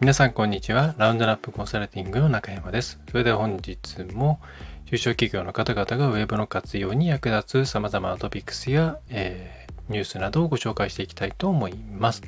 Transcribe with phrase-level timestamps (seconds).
[0.00, 0.94] 皆さんこんにちは。
[0.96, 2.98] ラウンドラップコンサルティングの中山です。
[3.10, 4.40] それでは本日も
[4.86, 12.22] 中小企業の方々がウェブの活用に役立つ様々なトピックスや、えー、ニュースなどをご紹介していきたいと思います。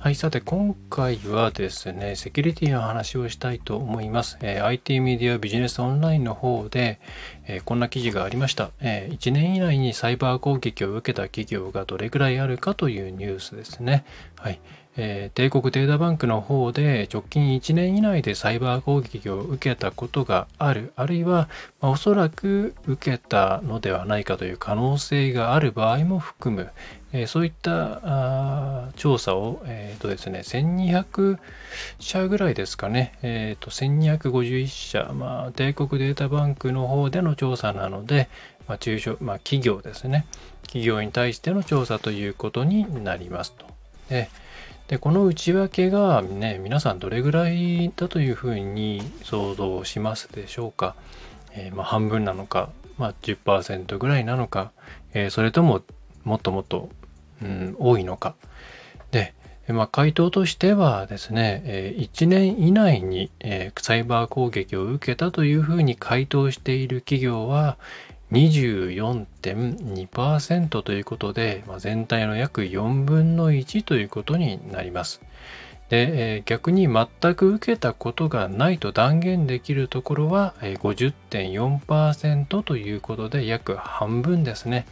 [0.00, 4.36] はい、さて今回はですね、セキュリティの話をしたいと思います。
[4.40, 6.98] えー、IT メディアビジネスオンラインの方で、
[7.46, 14.04] えー、こんな記事がありました、えー、1年以内にサイバー攻撃を受けた企業がどれくらいあるかというニュースですね。
[14.40, 14.58] はい。
[14.96, 21.48] えー、帝国データバンクの方で直近1年以内でサイバー攻撃を受けたことがある、あるいは、
[21.80, 26.70] まあ、おそらく受けたのではないかという可能性がある場合も含む、
[27.12, 31.38] えー、そういった調査を、えーとですね、1200
[31.98, 38.28] 社ぐらいですかね、えーと、1251社、まあ、帝国データバンクの方での調査なので、
[38.68, 40.26] まあ、中小、まあ、企業ですね、
[40.62, 43.66] 企業に対しての調査ということになりますと。
[44.08, 44.28] で
[44.92, 50.96] でこの内訳がね皆さんどれぐらいだというふうに想像しますでしょうか、
[51.54, 52.68] えー、まあ、半分なのか、
[52.98, 54.70] まあ、10%ぐらいなのか、
[55.14, 55.80] えー、それとも
[56.24, 56.90] もっともっと、
[57.40, 58.34] うん、多いのか。
[59.12, 59.32] で、
[59.68, 67.78] まあ、回答としてはですね、えー、1年以内に、えサイバー攻撃を受けたというふうに回答している企業は、
[68.32, 75.20] 24.2%ということで、まあ、全体の約4分の1ということになります。
[75.90, 84.86] で、えー、逆に全く受けたことがないと断言できるところは、えー、50.4%ということで約半分ですね。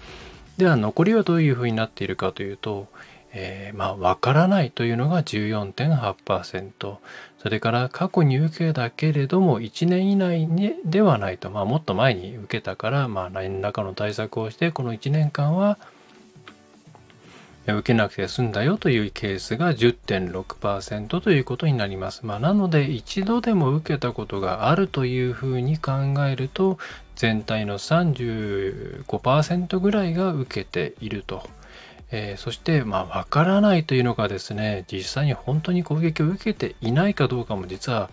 [0.59, 2.89] では残りはどういうふうになっているかというと、
[3.33, 6.97] えー、まあ、わからないというのが14.8%。
[7.43, 15.79] それから過去に受けたけれども1年以内にではないと、まあ、もっと前に受けたから、まあ、何らかの対策をして、この1年間は
[17.67, 22.27] 受けなくて済んだよというケースが10.6%ということになります。
[22.27, 25.93] まあ、なので一度でも受けたことがあるというふうに考
[26.27, 26.77] えると
[27.17, 31.49] 全体の35%ぐらいが受けていると。
[32.13, 38.11] えー、そして、まあ、わからないというのがですね、実際に本当に攻撃を受けていないかどうかも実は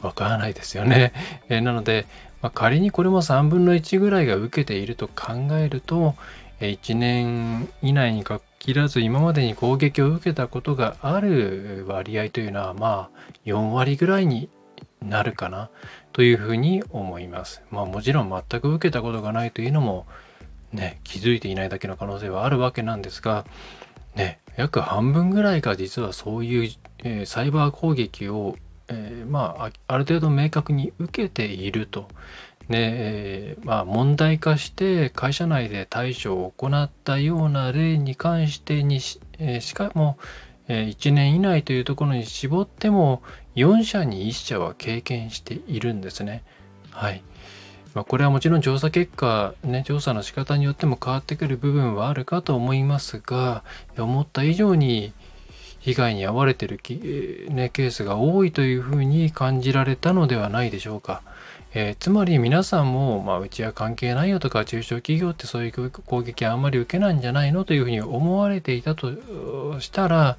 [0.00, 1.12] わからないですよね。
[1.48, 2.06] えー、なので、
[2.42, 6.14] まあ、仮にこれも3分の1ぐらいが受けていると考えると、
[6.60, 8.40] えー、1年以内に限
[8.74, 14.48] らず今までに攻撃を受けたことがある割合というのは、まあ、4割ぐらいに
[15.02, 15.70] なるかな
[16.12, 17.62] というふうに思います。
[17.70, 20.06] まあ、もちろん全く受けたことがないというのも、
[20.72, 23.44] ね、気づいていないだけの可能性はあるわけなんですが、
[24.14, 28.56] ね、約半分ぐらいが実はそういう、えー、サイバー攻撃を、
[28.88, 32.08] えー、まあ、ある程度明確に受けていると。
[32.68, 40.18] ねえー、まあ、問題化して会社内で対処を行ったような例に関してにし,、え、しかも、
[40.68, 43.22] え、1年以内というところに絞っても
[43.56, 46.44] 4社に1社は経験しているんですね。
[46.92, 47.24] はい。
[47.94, 53.64] まあ、これはもちろん調査結果、ね、調査の仕方によっても変わってくる部分はあるかと思いますが、
[53.98, 55.12] 思った以上に
[55.80, 56.80] 被害に遭われている、
[57.48, 61.22] ね、ケースが多いというふうに感じられたのではないでしょうか。
[61.72, 70.36] えー、つまり皆さんも、まあ、うちは関係ないよとか、中小企業ってそういう攻撃あんまり受けないんじゃないのというふうに思われていたとしたら、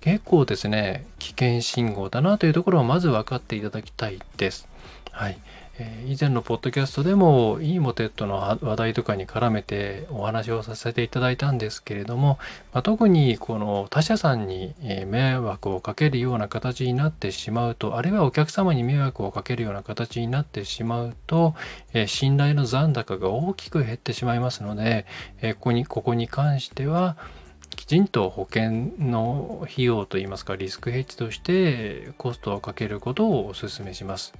[0.00, 4.66] 結構ですね、危険信号だなというところをまず分かっていただきたいです。
[5.10, 5.38] はい。
[5.82, 12.38] え以前のポッドキャストでもいいモテットの話題とかに絡めてお話をさせていただいたんですけれども、
[12.72, 21.54] まあ、特にこの他社さんに迷惑をかけるような形になってしまうとあるいはお客様に迷惑をかけるような形になってしまうと、
[21.92, 25.06] え信頼の残高が大きく減ってしまいますので、
[25.40, 27.16] えここにここに関しては
[27.76, 34.34] きちんと保険の費用といいますかリスクヘッジとしてコストをかけることをお勧めします。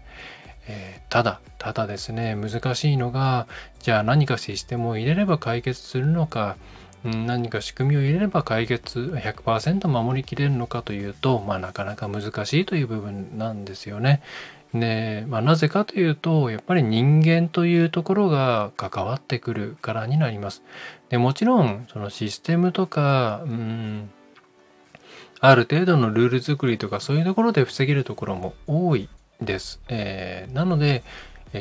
[0.68, 3.46] えー、ただ、ただですね、難しいのが、
[3.80, 6.56] じゃあ何かシステムを入れれば解決するのか、
[7.04, 14.22] 何か仕組みを入れれば解決100%守りきれるのかというと、まあ、なかなか難しいという部分なんですよね。
[14.72, 20.62] で、まあ、なぜかというと、やっぱり人間というところが関わってくるからになります。
[21.08, 24.10] でもちろん、そのシステムとか、うん、
[25.40, 29.08] ある程度のルール作りとかそういうところで防げるところも多い
[29.44, 29.80] です。
[29.88, 31.02] えー、なので、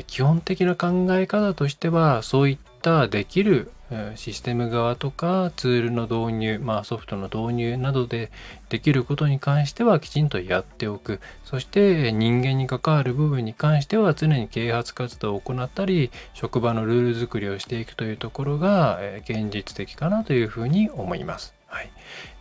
[0.06, 3.70] 基本的な考え方としては、そういったできる
[4.16, 8.30] システム側とかツールの導入、まあ、ソフトの導入などで
[8.68, 21.54] できることに関してはきちんとやっておくそして人間に関わる部分に関しては常に啓発活動を行ったり職場のルール作りをしていくというところが現実的かなというふうに思います。
[21.72, 21.90] はい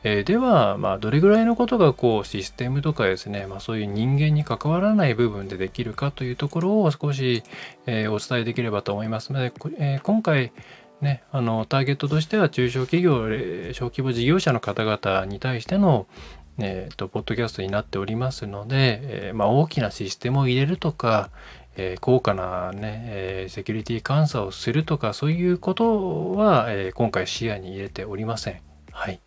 [0.03, 7.43] えー、では、まあ、どれぐらいのことがこうシステムとかですね、まあ、そういう人間に関わらない部分でできるかというところを少し、
[7.85, 10.51] えー、お伝えできればと思いますので、えー、今回
[10.99, 13.27] ね、あのターゲットとしては中小企業、
[13.73, 16.05] 小規模事業者の方々に対しての、
[16.59, 21.31] えーと、ポッドキャストになっておりますので、えー、まあ、大きなシステムを入れるとか、
[21.75, 28.70] えー、高価な、ねえセキュリティ監査をするとかそういうことは、え今回視野に入れておりません。
[28.91, 29.19] はい。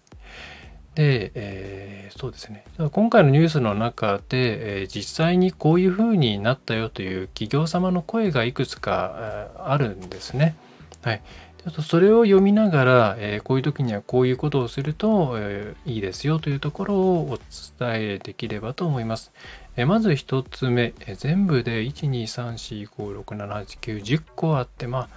[0.95, 2.65] で、えー、そうですね。
[2.93, 10.55] 今回のニュースの中で、えー、実際にこういうふうになったよという企業様の声がいくつかあるんですね。
[11.03, 11.23] はい。
[11.65, 19.33] ちょっとそれを読みながら、えー、こういう時にはこういうことをすると、えー、いいですよというところをお伝えできればと思います。
[19.77, 25.09] えー、まず1つ目、え全部で1、2、3、4、5、6、7、8、9、10個あって、まあ、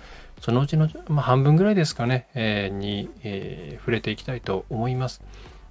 [0.41, 5.21] そのうちの、まあ、半分ぐらいですかね、えー、に、えー、触れていきたいと思います。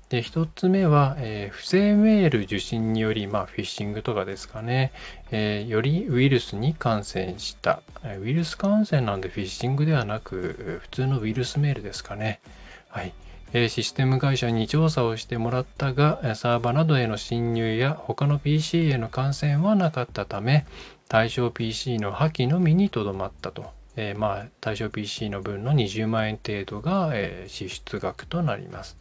[0.09, 4.93] で、一つ目は、えー、不正メール受信により、まあ、フィッシングとかですかね、
[5.33, 7.83] えー、よりウイルスに感染した。
[8.21, 12.41] ウイルス感染なんでフィッシングではなく、普通のウイルスメールですかね。
[12.89, 13.13] はい。
[13.53, 20.67] えシステム会社に調査をしてもらったが、サーバーなどへの侵入や他の PC への感染はなかったため、
[21.09, 23.75] 対象 PC の破棄のみにとどまったと。
[23.96, 28.96] えー、まあ、対象 PC の分の20万円程度が、えー、支出額となります。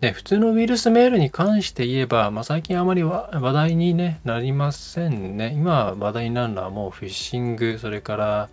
[0.00, 5.52] で、普通のウイルスメールに関して言えば、まあ、最近あまり話題に、ね、なりませんね。
[5.54, 8.48] 今話題になるのはもうフィッシング、それから、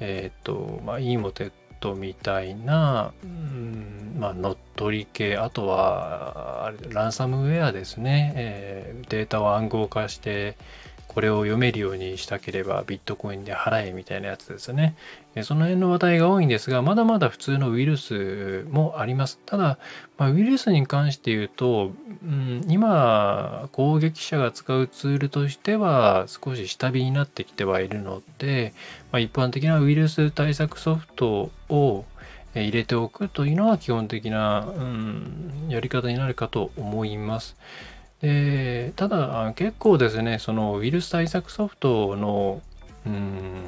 [0.00, 8.32] えっ、と、まあ、イーモテットみたいな、うん、まあ、乗っ取り系、あとは、ランサムウェアですね。
[8.36, 10.56] えー、データを暗号化して、
[11.14, 14.94] これを読めるようにしたければビットコインで払えみたいなやつですね。
[15.42, 19.38] その辺の話題が多いんですが、まだまだ普通のウイルスもあります。
[19.46, 19.78] ただ、
[20.18, 21.92] まあ、ウイルスに関して言うと、
[22.22, 28.74] うん、今、攻撃者が使うツールとしては少し下火になってきてはいるので、
[29.10, 32.04] まあ、一般的なウイルス対策ソフトを
[32.54, 37.56] 入れておくというのは基本的な、うん、やり方になるかと思います。
[38.22, 42.62] でただ結構ですねそのウイルス対策ソフトの
[43.04, 43.62] うん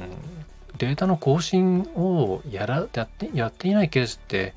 [0.77, 4.53] データの更新をやらやってやっていないケースって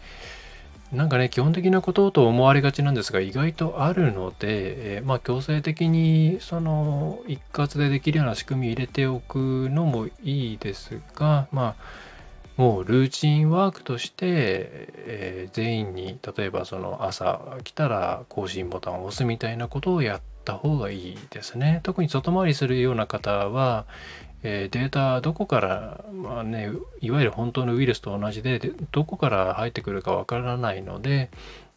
[0.93, 12.08] なんかね基本的なことと思われがちなんですが意外とあるので、えー、まあ強制的にその一括でできるような仕組み入れておくのもいいですがまあ
[12.59, 21.79] もうルーチンワークとして、えー、全員に例えばその朝来たら更新ボタンを押すみたいなことをやった方がいいですね。
[21.85, 23.87] 特に外回りするような方は、
[24.43, 28.59] えー、データどこから、まあね、いわゆる本当のウイルスと同じで
[28.91, 31.31] どこから入ってくるかわからないので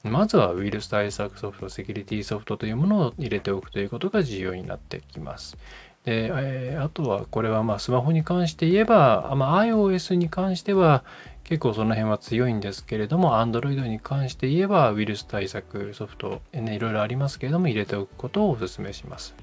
[0.03, 5.57] まずはウイルス対策ソフト、セキュリティソフトというものを入れておくということが重要になってきます。
[6.05, 11.03] で、えー、あとはこれはまあスマホに関して言えば、まあ、iOS に関しては
[11.43, 19.35] 結構その辺は強いんですけれども Android に関して言えばウイルス対策ソフト、ね、いろいろありますけれども入れておくことをお勧めします。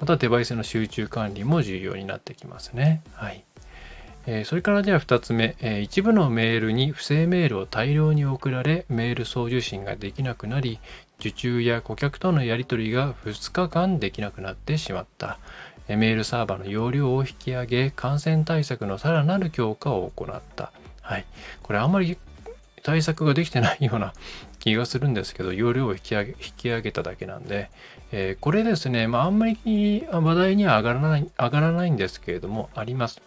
[0.00, 3.02] またデバイスの集中管理も重要になってきますね。
[3.14, 3.44] はい。
[4.44, 10.78] それからじゃあ2つ目、一部のメールに不正メールを大量に送られメール送受信ができなくなり
[11.18, 15.38] 受注や顧客とのやり取りが2日間できなくなってしまった。
[15.96, 20.72] メールサーバーの容量を引き上げ、感染対策のさらなる強化を行った。
[21.00, 21.24] はい。
[21.62, 22.16] これあんまり
[22.82, 24.12] 対策ができてないような
[24.58, 27.70] 気がするんですけど、容量を引き上げ引き上げただけなんで、
[28.12, 33.20] えー、これですね、まあ、あんまり話題には上がらない上がらないんですけれども、あります。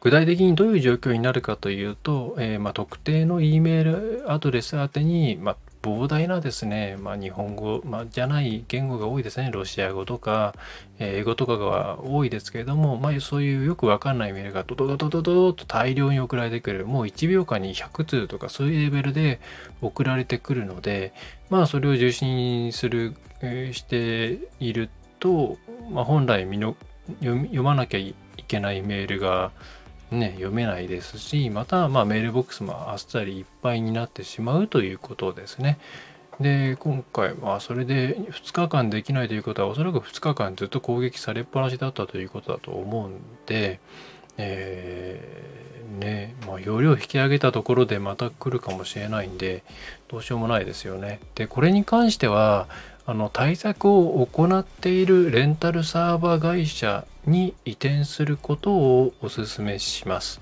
[0.00, 3.84] 具体的にどういう状況になるかというと、えー、まあ、特定の E メー
[4.22, 9.50] ルアドレス宛てに、まあ、膨大なですね、まあ、日本語、まあ、じゃない言語が多いですね。
[9.50, 10.54] ロシア語とか、
[10.98, 16.86] 英語とかが多いですけれども、まあ、そういうよくわかんないメールがドドドドドドと大量に送られてくる。
[16.86, 19.40] もう1秒間に100通とかそういうレベルで
[19.80, 21.14] 送られてくるので、
[21.48, 23.14] まあ、それを受信する、
[23.72, 25.56] していると、
[25.90, 26.76] まあ、本来見の
[27.20, 28.14] 読まなきゃい
[28.46, 29.50] けないメールが、
[30.10, 35.78] ね、読めないですし、また、ま、メールボックスもあっさりいっぱいになってしまうということですね。
[36.40, 43.78] で、今回はそれで2日間できないということは、おそらく2日間ずっと攻撃されっぱなしだったということだと思うんで、
[44.36, 49.62] えー、ね、まあ、容量引き上げたところでまた来るかもしれないんで、
[50.08, 51.20] どうしようもないですよね。
[51.34, 52.68] で、これに関しては、
[53.10, 60.40] あの対策を行っているレンタルサーバー会社に移転することをお勧めします。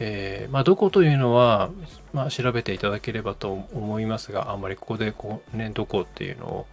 [0.00, 1.70] えー、まあ、どこというのは、
[2.12, 6.66] まあ、調べていただければと思いますが、あんまりここでこう、ね、どこっていうのを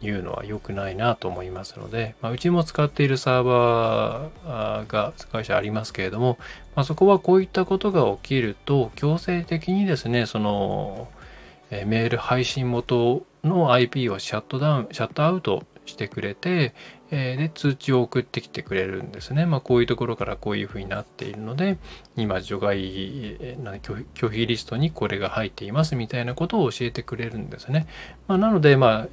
[0.00, 6.38] 言うのは良くないなと思いますので、まあ、うちも使っているサーバーが会社ありますけれども、
[6.74, 11.08] ま、そこはこういったことが起きると強制的にですねその
[11.70, 16.74] えメール配信元の IP をシャットダウンシャットアウトしてくれて、
[17.10, 19.46] えー、で、通知を送ってきてくれるんですね。
[19.46, 21.78] まあ、こういうところからこういうふうになっているので、
[22.16, 27.86] 今、除外拒否リストにこれが入っていますみたいなことを教えてくれるんですね。
[28.28, 29.08] まあ、なので、まあ、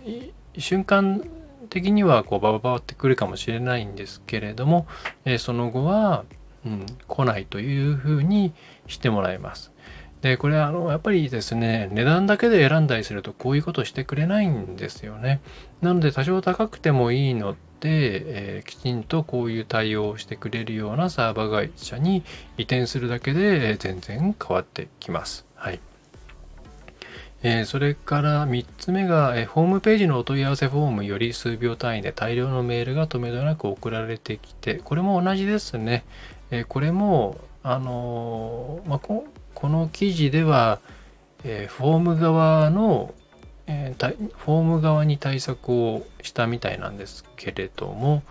[0.60, 1.24] 瞬間
[1.70, 4.86] 的にはこうバババってくるかもしれないんですけれども、
[5.24, 6.26] えー、その後は、
[6.66, 8.54] うん、来ないというふうに
[8.88, 9.72] してもらいます。
[10.26, 15.40] で、これあの、やっぱりですね、値段だけで選んだりするとこういうことしてくれないんですよね。
[15.84, 22.24] なので多少高くてもいいので、えー、きちんとこういう対応をしてくれるようなサーバー会社に
[22.58, 25.46] 移転するだけで、え全然変わってきます。
[25.54, 25.80] はい。
[27.44, 36.04] えー、それから3つ目が、えー、ホームページのお問い合わせフォームより数秒単位で大量のメールが止めどなく送られてきて、これも同じですね。
[36.50, 39.00] えー、これも、あのまあ、
[39.56, 40.80] この記事では、
[41.44, 43.14] えフォーム側の、
[43.66, 48.22] えフォーム側に対策をしたみたいなんですけれども、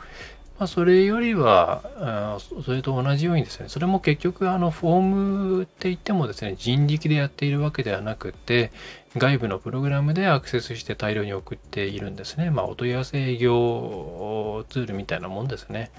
[0.59, 8.71] まあ、それよりは、それと同じようにですね、それも結局、あの、フォームって言ってもですね、人力でやっているわけではなくて、
[9.17, 12.51] 外部のプログラムでアクセスして大量に送っているんですね。
[12.51, 15.91] まあ、お問い合わせ営業ツールみたいなもんですね。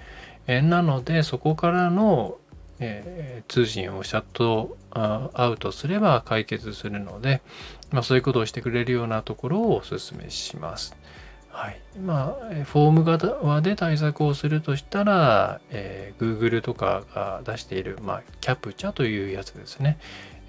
[0.47, 2.37] えなので、そこからの、
[2.79, 7.41] えー、通信をシャットアウトすれば解決するので、
[7.91, 10.95] まあ、そういうことをしてくれるようなところをお勧めします。
[11.49, 11.79] はい。
[11.97, 13.03] まあ、フォーム
[13.39, 19.97] 側で対策をするとしたら、えー、Google とかが出している、まあ、キャプチャというやつですね。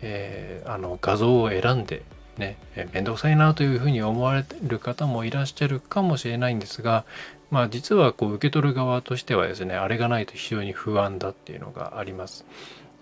[0.02, 2.02] えー、あの画像を選んで
[2.38, 7.04] ね、えめんどくさいなというふうに思われる方もいらっしゃるかもしれないんですが、
[7.50, 12.44] まあ実はこう受け取る側としてはですね、あれがないと非常に不安だっていうのがあります。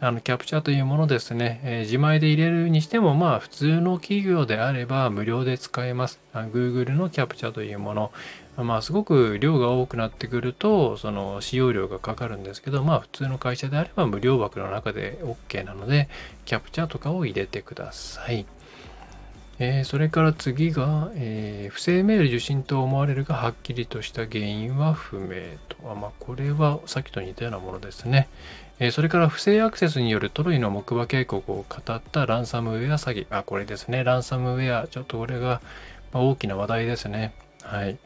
[0.01, 6.21] あのキャプチャーというものですね、えー、自前で入れるにしても、まあ普通の企業であれば無料で使えます。
[6.35, 8.13] Google のキャプチャーというもの、
[8.57, 16.09] まあすごく量が多くなってくると、その使用料がかかるんですけど、まあ普通の会社であれば無料枠の中で OK なので、
[16.45, 18.45] キャプチャーとかを入れてください。
[19.59, 25.29] えー、それから次が、えー、不正メール受信と思われるがはっきりとした原因は不明
[25.69, 25.77] と。
[25.91, 28.29] あまあ、これはさっきと似たようなものですね。
[28.81, 33.27] えー、それから不正アクセスによるトロイの木馬警告を語ったランサムウェア詐欺。
[33.31, 34.03] あ、これですね。
[34.03, 34.89] ランサムウェア。
[34.89, 35.61] ちょっとこれが
[36.13, 37.35] 大きな話題ですね。
[37.63, 37.97] はい。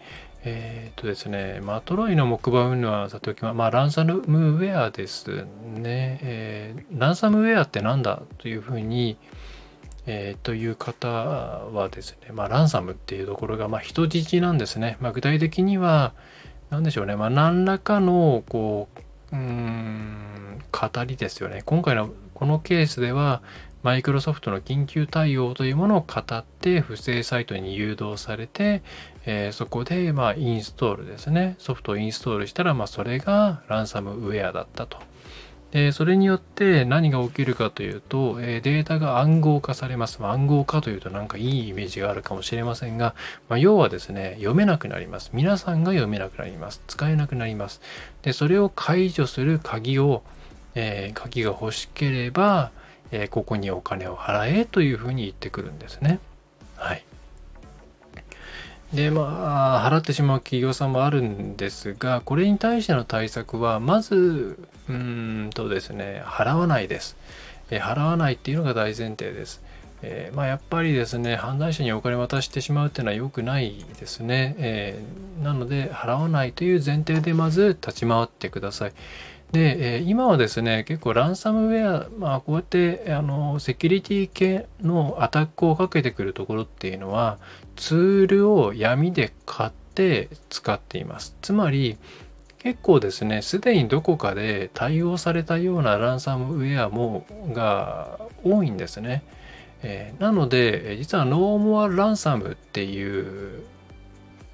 [0.45, 6.21] えっ、とですね、まあ、トロイの木馬運動はさておきま、まあ、ランサムウェアですね。
[6.23, 9.17] えー、ランサムウェアって何だというふうに、
[10.11, 14.97] えー、という方はですね、まあ、ランサムっていうところが、まあ、人質なんですね。
[15.01, 16.15] まあ、具体的には、
[16.71, 18.89] 何でしょうね、まあ、何らかの、こ
[19.31, 21.61] う、うん、語りですよね。
[21.67, 23.43] 今回のこのケースでは、
[23.83, 28.83] マイクロソフトの緊急対応というものを語って不正サイトに誘導されて、
[29.25, 34.99] えー、そこでまあインストールですねソフトをインストールしたらまそれがランサムウェアだったと
[35.71, 40.19] でそれによって何が起きるかというと、えデータが暗号化されます。
[40.25, 43.15] 暗号化というとなんかいいイメージがあるかもしれませんが、
[43.51, 45.31] まあ、要はですね、読めなくなります。
[45.35, 46.81] 皆さんが読めなくなります。
[46.87, 47.83] 使えなくなります。
[48.23, 50.23] で、それを解除する鍵を、
[50.75, 52.71] えー、鍵が欲しければ、
[53.11, 56.19] えー、ここにお金を払えというふうに言ってくるんですね。
[56.77, 57.05] はい。
[58.93, 67.17] で、まあ、払ってしまう企業さんもあるんですが、これに対しての対策は、まず、うんとですね、払わないです。
[67.71, 69.63] え払わないっていうのが大前提です。
[70.01, 74.55] えー、まあ、やっぱりですね、犯罪者にお金渡してしまうっていうのは良くないですね。
[74.59, 78.93] えー、なので、払わないという前提でまず立ち回ってください。
[79.53, 87.39] で、え、今はですね、結構ランサムウェア、まあ、こうやってあのセキュリティ系のアタックをかけてくるところっていうのは、
[87.77, 91.35] ツールを闇で買って使っています。
[91.41, 91.97] つまり、
[92.59, 99.23] 結構ですね、すでにどこかで対応されたようなランサムウェアもが多いんですね。
[99.83, 103.65] え、なので、実はノーモアランサムっていう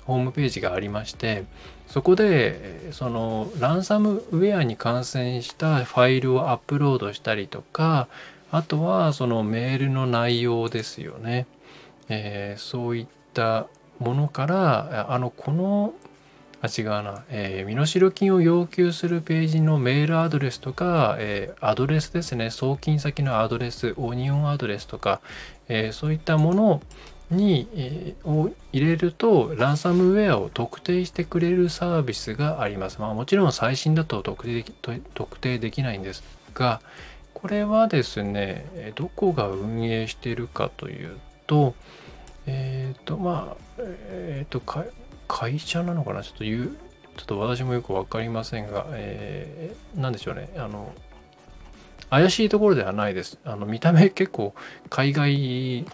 [0.06, 1.44] ホームページがありまして
[1.86, 8.08] そこでそのランサムウェアに感染したファイルをアップロードしたりとか
[8.50, 11.46] あとはそのメールの内容ですよね、
[12.08, 13.66] えー、そういった
[13.98, 15.94] ものからあのこの
[16.64, 22.48] あ違うな、えー、身代金を要求するページのメールアドレスとか、えー、アドレスですね。
[22.48, 25.20] 送金先のアドレスオニオンアドレスとか、
[25.68, 26.80] えー、そういったものを
[27.36, 33.00] に、えー、を入れるとランサムウェアを特定してくれるサービスがあります。
[33.00, 34.64] まあ、もちろん最新だと特定
[35.14, 36.22] 特定できないんです
[36.54, 36.80] が
[37.34, 41.74] これはですねどこが運営しているかというと
[42.46, 44.62] えっ、ー、とまあえっ、ー、と
[45.26, 46.22] 会社なのかな？
[46.22, 46.76] ちょっと言う
[47.16, 50.48] ちょっと私もよく分かりませんが、えー、何でしょうね。
[50.56, 50.92] あの
[52.10, 53.38] 怪しいところではないです。
[53.44, 54.54] あの見た目結構
[54.88, 55.84] 海外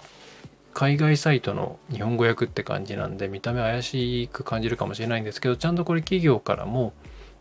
[0.73, 6.93] 海外サイトの日本語訳って感じなんで見た目怪しく感じるかもしれないんですけどちゃんとこれ企業からも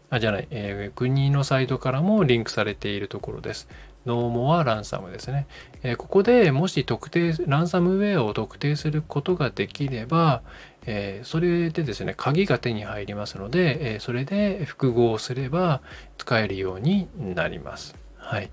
[0.10, 3.68] あじゃない、えー、国のサイトからもリンクされているところです。
[4.06, 5.46] ノーモアランサムですね。
[5.84, 10.42] えー、ここでもし特定、ランサムウェアを特定することができれば、
[10.86, 15.82] えー、それでですね、鍵が手に入りますので、え、それで複合すれば
[16.18, 17.96] 使えるようになります。
[18.18, 18.50] はい。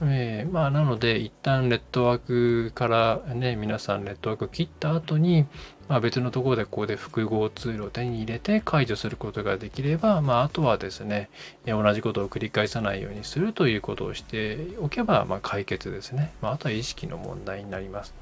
[0.00, 5.46] えー、まあなので一旦ネットワークからね皆さんネットワーク切った後に、
[5.88, 11.30] まあ、別のところでここで複合ツールを手に入れて解除することができれば、まあ、あとはですね
[11.66, 18.14] 同じことを繰り返さないようにするということをしておけば、まあ、解決ですね、まあ、あとは意識の問題になります。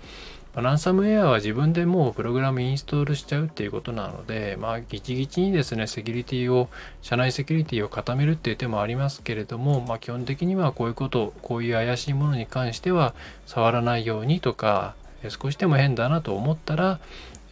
[0.62, 6.70] ランサムウェアは自分でもうプログラムインストールしちゃうっていうことなので、まあ、ギチギチにですね、セキュリティを、
[7.02, 14.94] 社内セキュリティを固めるっていう手もありますけれども、まあ、基本的にはこういうこと、こういう怪しいものに関しては触らないようにとか、
[15.28, 17.00] 少しでも変だなと思ったら、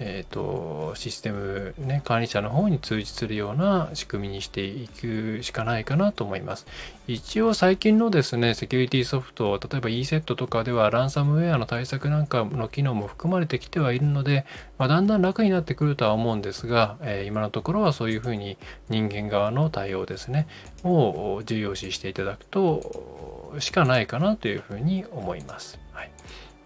[0.00, 6.66] えっ、ー、と、システム、ね、管理者の方に通知するような仕組みにしていくしかないかなと思います。
[7.06, 14.46] 一応最近のですね、セキュリティソフト、例えば ESET とかではランサムウェアの対策なんかの機能も含まれてきてはいるので、
[14.78, 18.56] まあ、だんだん楽になってくるとは思うんですが、えー、今のところはそういうふうに
[18.88, 20.48] 人間側の対応ですね、
[20.82, 25.83] を重要視していただくとしかないかなというふうに思います。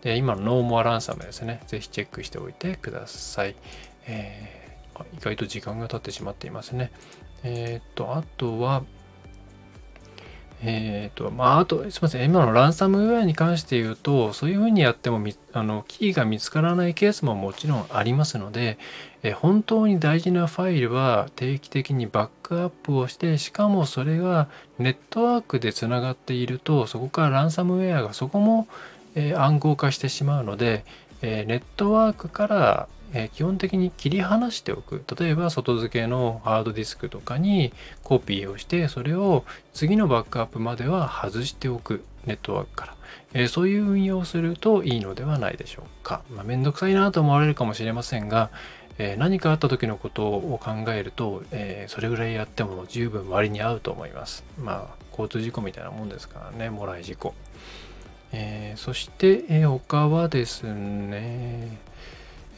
[0.02, 3.56] で今のノーモアランサムですね、ぜひチェックしておいてください。
[4.06, 6.90] えー、意外と時間が経ってしまっていますね。
[7.42, 8.82] えっ、と、あとは、
[10.61, 18.76] えっ、と、まあ、あと、すみません、今のランサムウェアに関して言うと、そういうふうにやってもあの、キーが見つからないケースももちろんありますので、
[19.22, 28.66] え本当に大事なファイルは定期的にバックアップをして、しかもそれがネットワークでつながっていると、そこからランサムウェアがそこも
[29.18, 30.85] え暗号化してしまうので、
[31.22, 35.02] えネットワークから、え基本的に切り離しておく。
[35.18, 37.72] 例えば外付けのハードディスクとかに
[38.04, 42.04] コピーをしてそれを次のバックアップまでは外しておく。
[42.26, 42.96] ネットワークから、
[43.33, 48.50] え、そういう運用をするといいのではないでしょうか、まあ、めんどくさいなと思われるかもしれませんが、
[48.98, 54.44] え、何かあった時のことを考えると、え、それぐらいやっても十分割に合うと思います。
[54.62, 56.70] まあ交通事故みたいなもんですからね。
[56.70, 57.35] もらい事故。
[58.32, 61.78] えー、そして、えー、他はですね、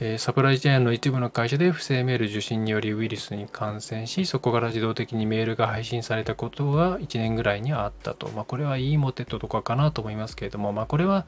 [0.00, 8.28] えー、サプライチェーンの一部の会社で不正メール受信によりウイルスに感染し、そこから自動的にメールが配信されたことが1年ぐらいにあったと。
[8.30, 11.26] まあ、これは e モテットとかかなと思いますけれども、まあ、これは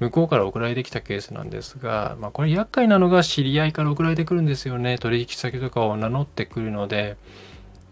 [0.00, 4.96] 向こうから送られてきたケースなんですが、まあ、これ厄介なのが知り合いから送られてくるんですよね。
[4.98, 7.16] 取引先とかを名乗ってくるので、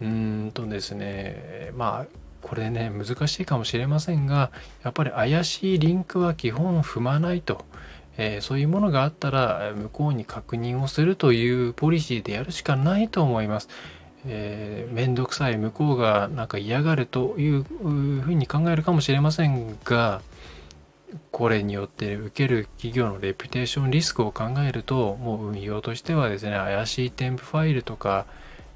[0.01, 4.53] うーんとですね、まあ、これね難しいかもしれませんが
[4.85, 7.65] やっぱり怪しいリンクは基本踏まないと、
[8.19, 13.69] えー、そういうものがあったら向こうに確認をするというポリシーでやるしかないと思います。
[14.29, 20.21] えー、めんどくさい向こうがなんか嫌がるというふうに考えるかもしれませんが
[21.33, 28.27] これによって受ける企業のレピュテーションリスクを考えるともう運用としてはですね怪しい添付ファイルとか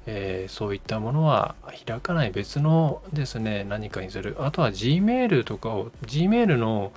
[0.05, 6.91] えー、そういったものは開かない別のですね何かにするあとは Gmail とかを Gmail の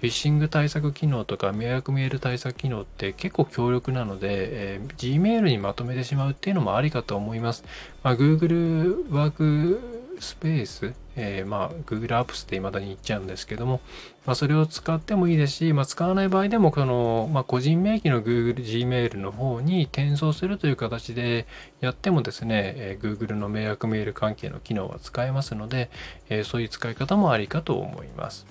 [0.00, 4.28] フィッシング対策機能とか迷惑メール対策機能って結構強力なので、
[4.76, 7.64] えー、Gmail にまとめてしまうっていうのもありかと思います。
[8.02, 13.80] まあ、Google ワークスペース、えー、まあ Google Apps って未だに言っちゃうんですけども、
[14.26, 21.46] まあ、それを使ってもいいですし、まあ、使わない場合でもこの、まあ、個人名義の Google Gmail の方に転送するという形で
[21.80, 25.90] やってもですね、えー、Google の迷惑メール関係の機能は使えますので、
[26.28, 28.46] えー、そういう使い方もありかと思います。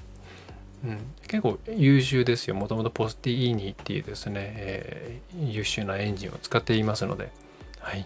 [0.84, 2.56] うん、結構優秀ですよ。
[2.56, 7.32] もともとポスティーニっていうですね、えー、優秀なエンジンを使っていますので。
[7.80, 8.06] はい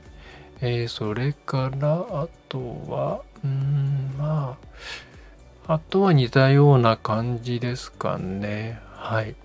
[0.62, 4.58] えー、それからあとはうんま
[5.68, 8.80] ああとは似たような感じですかね。
[8.96, 9.36] はい。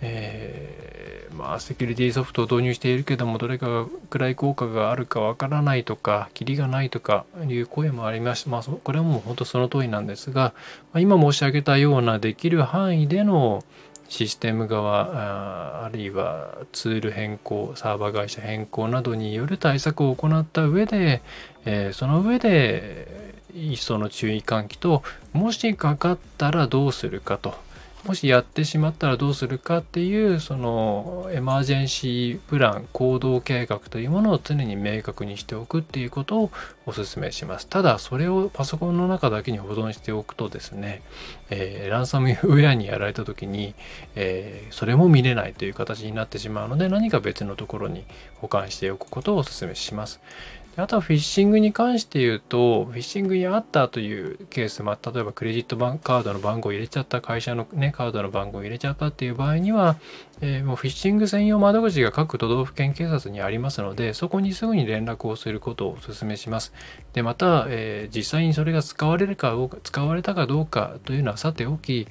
[0.00, 10.52] えー、まあセキュリティソフトを導入しているけどもどれかくらい効果があるかわからないとかキリがないとかいう声もありましてまあこれはもう本当その通りなんですが
[10.94, 13.64] 今申し上げたようなできる範囲での
[14.08, 21.22] システム側あるいはツール変更サーバー会社変更などによる対策を行った上で、
[21.64, 27.65] えー、その上で一層の注意喚起ともしかかったらどうするかと。
[28.06, 36.50] もしやってしまったらどうするかっていうそのエマージェンシープラン行動計画というものを常に明確にしておくっていうことを
[36.86, 37.66] お勧めします。
[37.66, 41.02] ただそれをパソコンの中だけに保存しておくとですね、
[41.50, 43.74] えー、ランサムウェアにやられた時に、
[44.14, 48.04] えー、それも見れないという形になってしまうので何か別のところに
[48.36, 50.20] 保管しておくことをお勧めします。
[50.78, 59.96] あとはフィッシングに関して言うと、フィッシングにあったというケース、まあ、例えばクレジットカードの番号を入れちゃった、会社の、ね、カードの番号を入れちゃったっていう場合には、
[60.42, 66.74] えー、もうフィッシング専用窓口が各都道府県警察にありますので、そこにすぐに連絡をすることをお勧めします。
[67.14, 72.06] で、また、えー、実際にそれが使われるか使われたかどうかというのはさておき、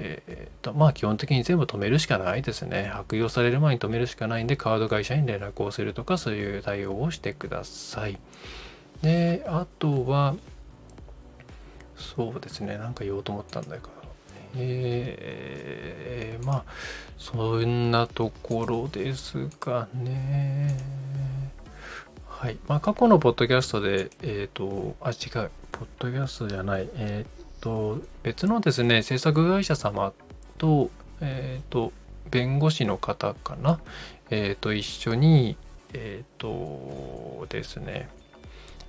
[0.00, 2.90] えーとまあ、基本的に全部止めるしかないですね。
[2.94, 8.18] 悪用される前に止めるしかないんで、カード会社に連絡をするとか、そういう対応をしてください。
[9.02, 10.36] で、あとは、
[11.96, 13.90] そうですね、なんか言おうと思ったんだけど、
[14.56, 16.64] えー、まあ、
[17.18, 20.76] そんなところですかね。
[22.26, 22.58] はい。
[22.68, 30.12] まあ、過去のポッドキャストで、えっ、ー、と、あ、違う、ポッドキャストじゃない、えっ、ー、と別のですね制作会社様
[30.58, 30.90] と,、
[31.20, 31.92] えーと、
[32.30, 33.80] 弁護士の方かな、
[34.30, 35.56] えーと、一緒に
[35.92, 38.08] えっ、ー、とですね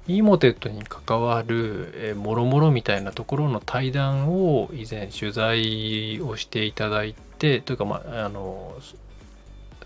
[0.07, 8.75] e モテットに関わる、えー、もろもろみたいなところの対談を以前取材をしていただいてというかまああの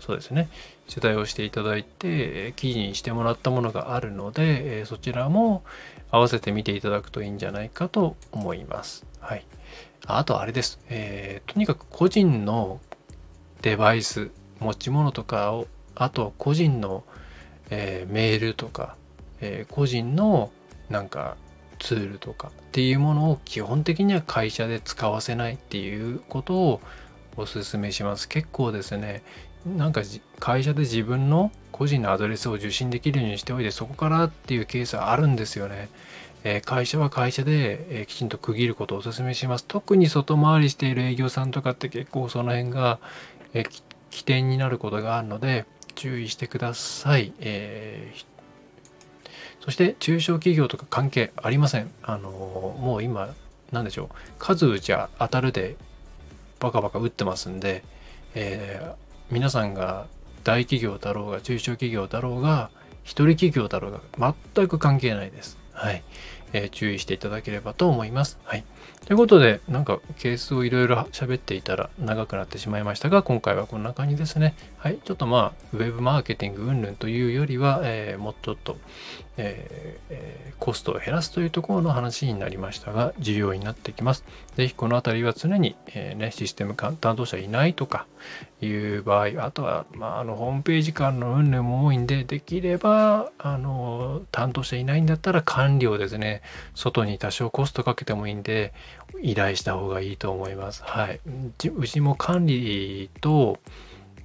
[0.00, 0.48] そうですね。
[0.88, 5.64] 取材をしていただいて記事にしてもらったものがあるので、そちらも
[6.10, 9.06] 合わせて見ていただくといいんじゃないかと思います。
[9.20, 9.46] はい。
[10.06, 10.78] あとあれです。
[10.90, 12.80] えー、とにかく個人の
[13.62, 17.04] デバイス、持ち物とかを、あと個人の、
[17.70, 18.96] えー、メールとか、
[19.40, 20.50] えー、個人の
[20.90, 21.36] なんか
[21.78, 26.80] ツールとかっていうものを基本的には会社で使わせないっていうことを
[27.36, 28.28] お勧めします。
[28.28, 29.22] 結構ですね、
[29.66, 30.02] なんか
[30.38, 35.88] 会社で自分の個人のアドレスを受信できるようにしておいてそこからっていうケースはあるんですよね。
[36.44, 39.64] え、会社は会社で、え、きちんと区切ることをお勧めします。
[39.66, 42.98] 特に外回りしている営業さんとかって結構その辺が、
[43.54, 43.64] え、
[44.10, 47.32] 起点になることがあるので注意してください。
[47.40, 48.12] え
[49.60, 51.90] そして中小企業とか関係ありません。
[52.02, 53.34] あのもう今
[53.72, 55.76] 何でしょう数打ちゃ当たるで
[56.60, 57.82] バカバカ打ってますんで、
[58.34, 60.06] えー、皆さんが
[60.44, 62.70] 大企業だろうが中小企業だろうが
[63.02, 65.58] 一人企業だろうが全く関係ないです。
[65.72, 66.02] はい。
[66.52, 68.38] えー、注意していただければと思います。
[68.44, 68.64] はい。
[69.06, 74.54] ということで、なんかケースをいろいろ喋っていたら長くなってしまいましたが、今回はこんな感じですね。
[74.84, 74.98] はい。
[75.02, 78.76] ちょっとまあ、ウェブマーケティング云々というよりは、えー、もっとと、
[79.38, 84.24] えー、コストを減らすというところの話になりましたが、重要になってきます。
[84.56, 88.06] ぜひこのあたりは常に、えー、ね、システム担当者いないとか
[88.60, 96.42] いう場合、あとは、まあ、あの、ホームページ間の云々も多いんで、できれば、あの、担当者いないんだったら管理をですね、
[96.74, 98.74] 外に多少コストかけてもいいんで、
[99.22, 100.82] 依頼した方がいいと思います。
[100.84, 101.20] はい。
[101.74, 103.58] うちも管理と、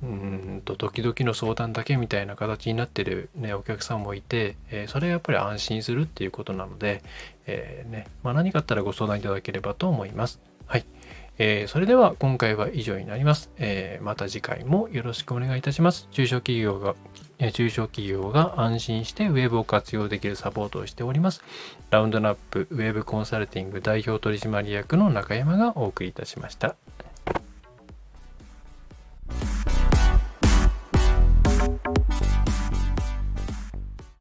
[0.01, 7.03] うんと時々の相談だけみたいな形になってる、ね、お客さんもいて、えー、それはやっぱり安心するっていうことなので、
[7.47, 10.39] えー、ねまあ、何かあったらご相談いただければと思います。
[10.67, 10.85] はい。
[11.41, 16.07] えー、それでは今回は以上になります、えまた次回もよろしくお願いいたします。
[16.11, 16.95] 中小企業が
[17.53, 21.41] 中小企業が安心してウェブを活用できるサポートをしております。
[21.91, 26.75] ラウンドナップウェブコンサルティング代表取締役の中山がお送りいたしました。